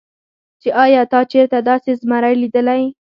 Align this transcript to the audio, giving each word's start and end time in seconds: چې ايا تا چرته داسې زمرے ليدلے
چې 0.61 0.69
ايا 0.83 1.01
تا 1.11 1.19
چرته 1.31 1.57
داسې 1.69 1.91
زمرے 2.01 2.33
ليدلے 2.41 2.81